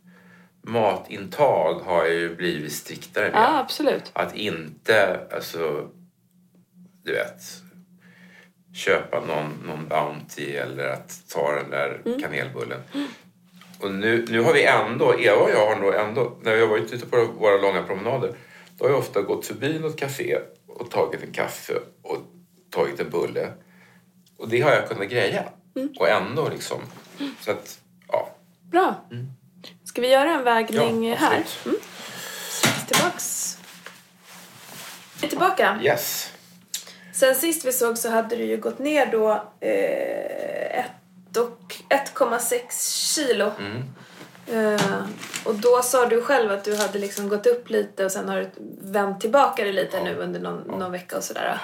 matintag 0.66 1.74
har 1.74 2.06
ju 2.06 2.36
blivit 2.36 2.72
striktare. 2.72 3.24
med. 3.30 3.34
Ja, 3.40 3.58
absolut. 3.58 4.10
Att 4.12 4.34
inte, 4.34 5.20
alltså, 5.32 5.88
du 7.04 7.12
vet, 7.12 7.42
köpa 8.74 9.20
någon, 9.20 9.50
någon 9.66 9.88
Bounty 9.88 10.52
eller 10.52 10.88
att 10.88 11.22
ta 11.28 11.52
den 11.54 11.70
där 11.70 12.00
Mm. 12.06 12.20
kanelbullen. 12.20 12.80
Och 13.80 13.90
nu, 13.92 14.24
nu 14.28 14.40
har 14.40 14.52
vi 14.52 14.64
ändå, 14.64 15.14
Eva 15.20 15.36
och 15.36 15.50
jag 15.50 15.66
har 15.66 15.76
nog 15.80 15.94
ändå, 15.94 16.36
när 16.42 16.54
vi 16.54 16.60
har 16.60 16.68
varit 16.68 16.92
ute 16.92 17.06
på 17.06 17.24
våra 17.24 17.56
långa 17.56 17.82
promenader, 17.82 18.32
då 18.78 18.84
har 18.84 18.90
jag 18.90 18.98
ofta 18.98 19.22
gått 19.22 19.46
förbi 19.46 19.78
något 19.78 19.96
café 19.96 20.38
och 20.66 20.90
tagit 20.90 21.22
en 21.22 21.32
kaffe 21.32 21.74
och 22.02 22.18
tagit 22.70 23.00
en 23.00 23.10
bulle. 23.10 23.52
Och 24.38 24.48
det 24.48 24.60
har 24.60 24.70
jag 24.70 24.88
kunnat 24.88 25.08
greja. 25.08 25.44
Mm. 25.76 25.88
Och 25.98 26.08
ändå 26.08 26.48
liksom, 26.48 26.80
så 27.40 27.50
att, 27.50 27.80
ja. 28.08 28.30
Bra. 28.62 28.94
Ska 29.96 30.02
vi 30.02 30.08
göra 30.10 30.30
en 30.30 30.44
vägning 30.44 31.08
Ja, 31.08 31.16
här? 31.16 31.44
Mm. 31.64 31.76
Tillbaks. 32.86 33.58
Är 35.22 35.28
tillbaka. 35.28 35.78
Yes. 35.82 36.32
Sen 37.12 37.34
sist 37.34 37.64
vi 37.64 37.72
såg 37.72 37.98
så 37.98 38.10
hade 38.10 38.36
du 38.36 38.44
ju 38.44 38.56
gått 38.56 38.78
ner 38.78 39.06
då 39.06 39.30
eh, 39.60 40.78
ett 40.78 41.36
och- 41.36 41.76
1,6 41.88 43.14
kilo. 43.14 43.50
Mm. 43.58 43.82
Eh, 44.74 45.06
och 45.44 45.54
då 45.54 45.82
sa 45.82 46.06
du 46.06 46.22
själv 46.22 46.52
att 46.52 46.64
du 46.64 46.76
hade 46.76 46.98
liksom 46.98 47.28
gått 47.28 47.46
upp 47.46 47.70
lite 47.70 48.04
och 48.04 48.12
sen 48.12 48.28
har 48.28 48.36
du 48.36 48.50
vänt 48.92 49.20
tillbaka 49.20 49.64
det 49.64 49.72
lite 49.72 50.02
nu 50.04 50.14
under 50.16 50.40
någon, 50.40 50.78
någon 50.78 50.92
vecka 50.92 51.16
och 51.16 51.24
sådär. 51.24 51.58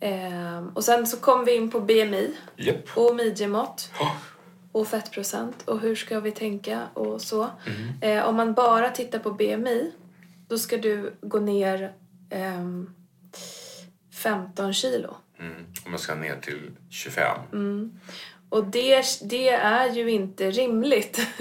Eh, 0.00 0.66
och 0.74 0.84
sen 0.84 1.06
så 1.06 1.16
kom 1.16 1.44
vi 1.44 1.54
in 1.54 1.70
på 1.70 1.80
BMI 1.80 2.34
Japp. 2.56 2.96
och 2.98 3.16
midjemått. 3.16 3.90
Ja. 3.98 4.16
Och 4.76 4.88
fettprocent 4.88 5.62
och 5.62 5.80
hur 5.80 5.94
ska 5.94 6.20
vi 6.20 6.32
tänka 6.32 6.88
och 6.94 7.22
så. 7.22 7.50
Mm. 7.66 8.18
Eh, 8.18 8.28
om 8.28 8.36
man 8.36 8.54
bara 8.54 8.90
tittar 8.90 9.18
på 9.18 9.30
BMI 9.30 9.92
då 10.48 10.58
ska 10.58 10.76
du 10.76 11.12
gå 11.20 11.40
ner 11.40 11.92
ehm, 12.30 12.90
15 14.14 14.72
kilo. 14.72 15.16
Mm. 15.38 15.66
Om 15.84 15.90
man 15.90 15.98
ska 16.00 16.14
ner 16.14 16.36
till 16.40 16.70
25. 16.90 17.38
Mm. 17.52 18.00
Och 18.48 18.64
det, 18.64 19.04
det 19.22 19.48
är 19.48 19.92
ju 19.92 20.10
inte 20.10 20.50
rimligt. 20.50 21.20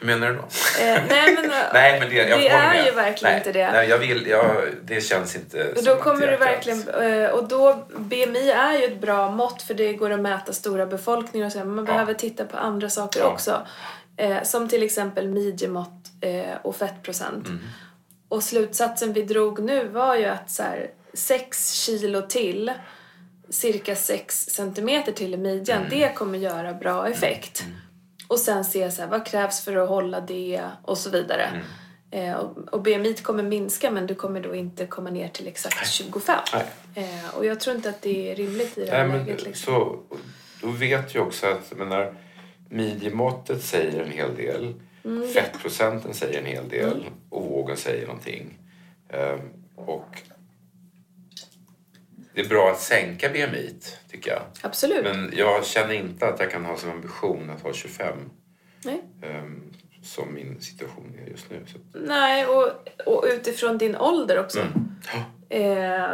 Hur 0.00 0.06
menar 0.06 0.28
du 0.28 0.34
då? 0.34 0.42
eh, 0.42 1.02
nej 1.08 1.34
men, 1.34 1.50
Nej, 1.72 2.00
men 2.00 2.08
det, 2.10 2.14
det 2.24 2.48
är 2.48 2.68
med. 2.74 2.84
ju 2.86 2.90
verkligen 2.90 3.32
nej, 3.32 3.38
inte 3.40 3.52
det. 3.52 3.70
Nej, 3.72 3.88
jag 3.88 3.98
vill, 3.98 4.26
jag, 4.26 4.56
det 4.84 5.00
känns 5.00 5.36
inte 5.36 5.68
Och 5.72 5.76
som 5.76 5.84
då 5.84 5.96
kommer 6.02 6.26
du 6.26 6.36
verkligen, 6.36 6.88
eh, 6.88 7.30
och 7.30 7.48
då 7.48 7.88
BMI 7.98 8.50
är 8.50 8.72
ju 8.78 8.84
ett 8.84 9.00
bra 9.00 9.30
mått 9.30 9.62
för 9.62 9.74
det 9.74 9.92
går 9.92 10.10
att 10.10 10.20
mäta 10.20 10.52
stora 10.52 10.86
befolkningar 10.86 11.46
och 11.46 11.52
så, 11.52 11.58
men 11.58 11.74
man 11.74 11.84
Ja. 11.86 11.92
behöver 11.92 12.14
titta 12.14 12.44
på 12.44 12.56
andra 12.56 12.90
saker 12.90 13.20
Ja. 13.20 13.26
också. 13.26 13.66
Eh, 14.16 14.42
som 14.42 14.68
till 14.68 14.82
exempel 14.82 15.28
midjemått 15.28 16.06
eh, 16.20 16.56
och 16.62 16.76
fettprocent. 16.76 17.46
Mm. 17.48 17.60
Och 18.28 18.42
slutsatsen 18.42 19.12
vi 19.12 19.22
drog 19.22 19.62
nu 19.62 19.88
var 19.88 20.16
ju 20.16 20.24
att 20.26 20.50
så 20.50 20.62
här, 20.62 20.90
6 21.14 21.72
kilo 21.72 22.22
till, 22.22 22.72
cirka 23.50 23.96
6 23.96 24.40
centimeter 24.50 25.12
till 25.12 25.34
i 25.34 25.36
midjan, 25.36 25.78
Mm. 25.78 25.90
det 25.90 26.14
kommer 26.14 26.38
göra 26.38 26.72
bra 26.74 27.08
effekt. 27.08 27.64
Och 28.30 28.38
sen 28.38 28.64
se 28.64 28.90
så 28.90 29.02
här, 29.02 29.08
vad 29.08 29.26
krävs 29.26 29.60
för 29.60 29.76
att 29.76 29.88
hålla 29.88 30.20
det 30.20 30.62
och 30.82 30.98
så 30.98 31.10
vidare. 31.10 31.44
Mm. 32.10 32.30
Eh, 32.30 32.36
och, 32.36 32.74
och 32.74 32.82
BMI 32.82 33.14
kommer 33.14 33.42
minska 33.42 33.90
men 33.90 34.06
du 34.06 34.14
kommer 34.14 34.40
då 34.40 34.54
inte 34.54 34.86
komma 34.86 35.10
ner 35.10 35.28
till 35.28 35.48
exakt 35.48 35.90
25. 35.90 36.38
Nej. 36.54 36.64
Eh, 36.94 37.34
och 37.36 37.44
jag 37.46 37.60
tror 37.60 37.76
inte 37.76 37.88
att 37.88 38.02
det 38.02 38.32
är 38.32 38.36
rimligt 38.36 38.78
i 38.78 38.84
det 38.84 38.90
här 38.90 39.06
Nej, 39.08 39.18
läget. 39.18 39.26
men, 39.42 39.44
Liksom. 39.52 39.74
så, 39.74 39.98
då 40.60 40.68
vet 40.68 41.14
jag 41.14 41.26
också 41.26 41.46
att 41.46 41.78
menar, 41.78 42.14
midjemåttet 42.68 43.62
säger 43.62 44.02
en 44.02 44.10
hel 44.10 44.36
del. 44.36 44.74
Mm. 45.04 45.28
Fettprocenten 45.28 46.14
säger 46.14 46.38
en 46.38 46.46
hel 46.46 46.68
del. 46.68 47.04
Och 47.30 47.42
vågen 47.44 47.76
säger 47.76 48.06
någonting. 48.06 48.58
Ehm, 49.08 49.40
och 49.74 50.22
det 52.34 52.40
är 52.40 52.48
bra 52.48 52.70
att 52.70 52.80
sänka 52.80 53.28
BMI, 53.28 53.74
tycker 54.10 54.30
jag. 54.30 54.42
Absolut. 54.62 55.04
Men 55.04 55.32
jag 55.36 55.66
känner 55.66 55.94
inte 55.94 56.26
att 56.26 56.40
jag 56.40 56.50
kan 56.50 56.64
ha 56.64 56.76
som 56.76 56.90
ambition 56.90 57.50
att 57.50 57.62
ha 57.62 57.72
25 57.72 58.16
Nej. 58.84 59.02
ehm, 59.22 59.72
som 60.02 60.34
min 60.34 60.60
situation 60.60 61.18
är 61.26 61.30
just 61.30 61.50
nu. 61.50 61.64
Så, 61.66 61.78
Nej, 61.98 62.46
och, 62.46 62.72
och 63.06 63.24
utifrån 63.28 63.78
din 63.78 63.96
ålder 63.96 64.38
också. 64.38 64.60
mm. 64.60 64.96
ja. 65.12 65.56
Eh, 65.56 66.10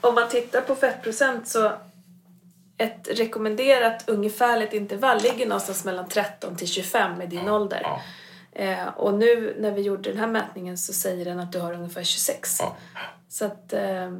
om 0.00 0.14
man 0.14 0.28
tittar 0.28 0.60
på 0.60 0.74
fettprocent 0.74 1.48
så 1.48 1.72
ett 2.78 3.08
rekommenderat 3.10 4.08
ungefärligt 4.08 4.72
intervall 4.72 5.20
ligger 5.22 5.46
någonstans 5.46 5.84
mellan 5.84 6.08
13 6.08 6.56
till 6.56 6.68
25 6.68 7.18
med 7.18 7.28
din 7.28 7.48
ålder. 7.48 7.80
Ja. 7.82 8.00
Eh, 8.60 8.88
och 8.88 9.14
nu 9.14 9.56
när 9.58 9.70
vi 9.72 9.82
gjorde 9.82 10.10
den 10.10 10.18
här 10.18 10.26
mätningen 10.26 10.78
så 10.78 10.92
säger 10.92 11.24
den 11.24 11.40
att 11.40 11.52
du 11.52 11.58
har 11.60 11.72
ungefär 11.72 12.02
26. 12.02 12.56
Ja. 12.60 12.76
Så 13.28 13.44
att 13.44 13.72
eh, 13.72 14.12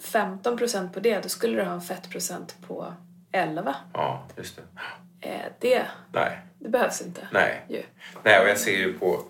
15 0.00 0.56
procent 0.56 0.92
på 0.94 1.00
det, 1.00 1.20
då 1.20 1.28
skulle 1.28 1.56
du 1.56 1.64
ha 1.64 1.72
en 1.72 1.80
fettprocent 1.80 2.56
på 2.66 2.94
11. 3.32 3.74
ja, 3.92 4.24
just 4.36 4.56
det. 4.56 5.28
Eh, 5.28 5.52
det, 5.60 5.86
Nej, 6.12 6.40
det 6.58 6.68
behövs 6.68 7.02
inte. 7.02 7.28
nej. 7.32 7.64
Ju. 7.68 7.82
Nej, 8.24 8.40
och 8.40 8.48
jag 8.48 8.58
ser 8.58 8.76
ju 8.78 8.98
på 8.98 9.22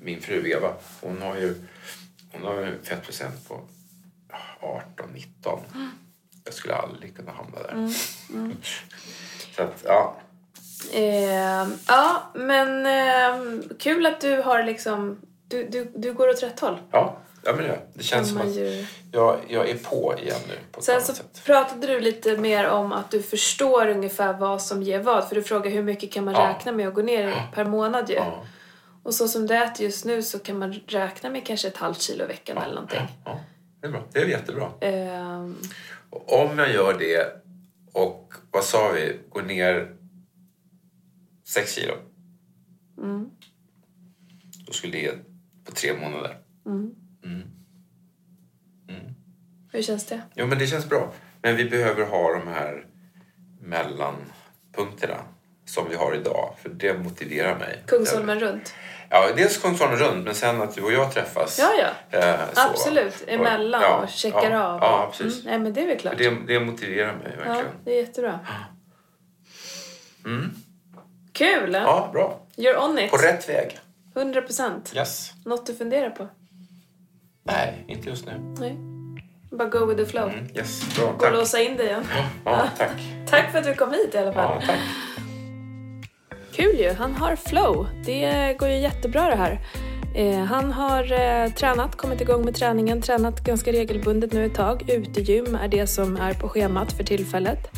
min 0.00 0.20
fru 0.20 0.50
Eva. 0.50 0.72
Hon 1.00 1.22
har 1.22 1.36
ju 1.36 1.54
hon 2.32 2.42
har 2.42 2.60
ju 2.60 2.66
en 2.66 2.82
fettprocent 2.82 3.48
på 3.48 3.60
18-19. 4.60 5.60
Jag 6.44 6.54
skulle 6.54 6.74
aldrig 6.74 7.16
kunna 7.16 7.32
hamna 7.32 7.58
där. 7.62 7.88
Så 9.56 9.62
att, 9.62 9.82
ja. 9.84 10.16
Eh, 10.92 11.68
ja, 11.88 12.22
men 12.34 12.86
eh, 12.86 13.60
kul 13.78 14.06
att 14.06 14.20
du 14.20 14.40
har 14.42 14.62
liksom... 14.62 15.18
Du, 15.48 15.68
du, 15.68 15.92
du 15.94 16.12
går 16.12 16.28
åt 16.28 16.42
rätt 16.42 16.60
håll. 16.60 16.78
Ja, 16.92 17.16
ja 17.44 17.52
men 17.52 17.64
det, 17.64 17.78
det 17.94 18.02
känns 18.02 18.28
som 18.28 18.38
att 18.40 18.46
ju- 18.56 18.86
jag, 19.12 19.38
jag 19.48 19.68
är 19.68 19.74
på 19.78 20.14
igen 20.22 20.36
nu 20.48 20.54
på 20.72 20.82
Sen 20.82 21.00
så 21.02 21.14
sätt. 21.14 21.44
pratade 21.44 21.86
du 21.86 22.00
lite 22.00 22.36
mer 22.36 22.66
om 22.68 22.92
att 22.92 23.10
du 23.10 23.22
förstår 23.22 23.88
ungefär 23.88 24.32
vad 24.32 24.62
som 24.62 24.82
ger 24.82 24.98
vad. 25.00 25.28
För 25.28 25.34
du 25.34 25.42
frågar 25.42 25.70
hur 25.70 25.82
mycket 25.82 26.12
kan 26.12 26.24
man 26.24 26.34
Ja. 26.34 26.48
räkna 26.48 26.72
med 26.72 26.88
att 26.88 26.94
gå 26.94 27.02
ner 27.02 27.34
per 27.54 27.64
månad 27.64 28.10
ju. 28.10 28.14
Ja, 28.16 28.44
Och 29.02 29.14
så 29.14 29.28
som 29.28 29.46
det 29.46 29.56
äter 29.56 29.86
just 29.86 30.04
nu 30.04 30.22
så 30.22 30.38
kan 30.38 30.58
man 30.58 30.72
räkna 30.86 31.30
med 31.30 31.46
kanske 31.46 31.68
ett 31.68 31.76
halvt 31.76 32.00
kilo 32.00 32.24
i 32.24 32.26
veckan 32.26 32.58
eller 32.58 32.74
någonting. 32.74 33.00
ja, 33.24 33.40
det 33.80 33.86
är 33.86 33.90
bra. 33.90 34.02
Det 34.12 34.18
är 34.18 34.26
jättebra. 34.26 34.68
Och 36.10 36.40
om 36.42 36.58
jag 36.58 36.72
gör 36.72 36.96
det 36.98 37.42
och 37.92 38.32
vad 38.50 38.64
sa 38.64 38.88
vi, 38.94 39.20
går 39.28 39.42
ner 39.42 39.92
6 41.48 41.74
kilo. 41.74 41.94
Mm. 42.98 43.30
Då 44.66 44.72
skulle 44.72 44.92
det 44.92 44.98
ge 44.98 45.12
på 45.64 45.72
tre 45.72 45.92
månader. 46.00 46.38
hur 49.72 49.82
känns 49.82 50.06
det? 50.06 50.22
Jo, 50.34 50.46
men 50.46 50.58
det 50.58 50.66
känns 50.66 50.88
bra. 50.88 51.12
Men 51.42 51.56
vi 51.56 51.64
behöver 51.70 52.04
ha 52.04 52.32
de 52.32 52.48
här 52.48 52.86
mellanpunkterna 53.60 55.18
som 55.64 55.88
vi 55.88 55.94
har 55.96 56.14
idag. 56.14 56.54
För 56.62 56.68
det 56.68 56.98
motiverar 56.98 57.58
mig. 57.58 57.82
Kungsholmen 57.86 58.40
runt? 58.40 58.74
Ja, 59.10 59.28
dels 59.36 59.58
Kungsholmen 59.58 59.98
runt, 59.98 60.24
men 60.24 60.34
sen 60.34 60.62
att 60.62 60.74
du 60.74 60.82
och 60.82 60.92
jag 60.92 61.12
träffas. 61.12 61.58
Ja, 61.58 61.70
ja. 62.10 62.18
eh. 62.18 62.40
Absolut. 62.54 63.24
Emellan 63.26 63.82
Ja, 63.82 64.02
och 64.02 64.08
checkar 64.08 64.50
ja, 64.50 64.62
av. 64.62 64.80
Ja, 64.80 65.06
och- 65.06 65.12
precis. 65.16 65.40
Mm, 65.40 65.50
nej, 65.50 65.58
men 65.58 65.74
det 65.74 65.82
är 65.82 65.86
väl 65.86 65.98
klart. 65.98 66.18
Det, 66.18 66.30
det 66.46 66.60
motiverar 66.60 67.16
mig 67.16 67.36
ja, 67.38 67.44
verkligen. 67.44 67.74
det 67.84 67.90
är 67.92 67.96
jättebra. 68.00 68.40
Mm. 70.24 70.50
Kul! 71.38 71.72
Ja, 71.72 72.10
bra. 72.12 72.40
You're 72.56 72.84
on 72.84 72.98
it. 72.98 73.10
På 73.10 73.16
rätt 73.16 73.48
väg. 73.48 73.78
100 74.16 74.42
procent. 74.42 74.92
Yes. 74.96 75.32
Något 75.44 75.66
du 75.66 75.74
funderar 75.74 76.10
på? 76.10 76.28
Nej, 77.42 77.84
inte 77.88 78.08
just 78.08 78.26
nu. 78.26 78.54
Nej. 78.58 78.76
Bara 79.50 79.68
go 79.68 79.86
with 79.86 80.04
the 80.04 80.06
flow. 80.06 80.28
Mm, 80.28 80.46
yes, 80.56 80.96
bra. 80.96 81.14
Gå 81.18 81.26
och 81.26 81.32
låsa 81.32 81.60
in 81.60 81.76
dig 81.76 81.86
igen. 81.86 82.04
Ja, 82.44 82.68
tack. 82.78 82.90
Tack 83.30 83.52
för 83.52 83.58
att 83.58 83.64
du 83.64 83.74
kom 83.74 83.92
hit 83.92 84.14
i 84.14 84.18
alla 84.18 84.32
fall. 84.32 84.58
Ja, 84.60 84.66
tack. 84.66 84.78
Kul 86.52 86.76
ju, 86.78 86.92
han 86.92 87.14
har 87.14 87.36
flow. 87.36 87.86
Det 88.06 88.56
går 88.58 88.68
ju 88.68 88.78
jättebra 88.78 89.22
det 89.22 89.36
här. 89.36 89.60
Eh, 90.14 90.44
han 90.44 90.72
har 90.72 91.12
eh, 91.12 91.52
tränat, 91.52 91.96
kommit 91.96 92.20
igång 92.20 92.44
med 92.44 92.54
träningen, 92.54 93.02
tränat 93.02 93.40
ganska 93.40 93.72
regelbundet 93.72 94.32
nu 94.32 94.46
ett 94.46 94.54
tag. 94.54 94.90
Utegym 94.90 95.54
är 95.54 95.68
det 95.68 95.86
som 95.86 96.16
är 96.16 96.34
på 96.34 96.48
schemat 96.48 96.92
för 96.92 97.04
tillfället. 97.04 97.70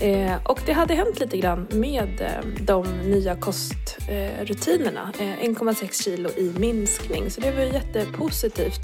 Eh, 0.00 0.36
och 0.44 0.60
det 0.66 0.72
hade 0.72 0.94
hänt 0.94 1.20
lite 1.20 1.38
grann 1.38 1.66
med 1.70 2.20
eh, 2.20 2.48
de 2.60 2.98
nya 2.98 3.36
kostrutinerna. 3.36 5.12
Eh, 5.18 5.24
1,6 5.24 6.02
kilo 6.02 6.28
i 6.36 6.52
minskning, 6.58 7.30
så 7.30 7.40
det 7.40 7.50
var 7.50 7.62
ju 7.62 7.72
jättepositivt. 7.72 8.80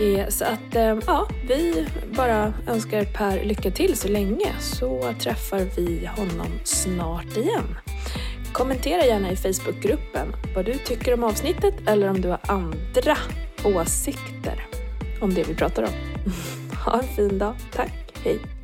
Eh, 0.00 0.28
så 0.28 0.44
att 0.44 0.74
eh, 0.74 0.98
ja, 1.06 1.28
vi 1.48 1.86
bara 2.16 2.52
önskar 2.66 3.04
Per 3.04 3.44
lycka 3.44 3.70
till 3.70 3.96
så 3.96 4.08
länge 4.08 4.52
så 4.60 5.14
träffar 5.20 5.66
vi 5.76 6.10
honom 6.16 6.48
snart 6.64 7.36
igen. 7.36 7.78
Kommentera 8.52 9.04
gärna 9.04 9.30
i 9.30 9.36
Facebookgruppen 9.36 10.28
vad 10.54 10.64
du 10.64 10.74
tycker 10.74 11.14
om 11.14 11.24
avsnittet 11.24 11.74
eller 11.86 12.08
om 12.10 12.20
du 12.20 12.28
har 12.28 12.40
andra 12.48 13.16
åsikter 13.64 14.66
om 15.20 15.34
det 15.34 15.48
vi 15.48 15.54
pratar 15.54 15.82
om. 15.82 15.92
Ha 16.84 17.00
en 17.00 17.08
fin 17.16 17.38
dag. 17.38 17.54
Tack. 17.72 17.92
Hej. 18.24 18.61